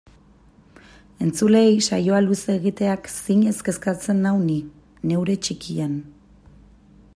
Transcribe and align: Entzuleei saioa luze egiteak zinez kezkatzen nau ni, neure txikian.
Entzuleei 1.25 1.75
saioa 1.87 2.21
luze 2.29 2.55
egiteak 2.61 3.11
zinez 3.27 3.55
kezkatzen 3.69 4.25
nau 4.29 4.35
ni, 4.49 4.59
neure 5.11 5.39
txikian. 5.45 5.97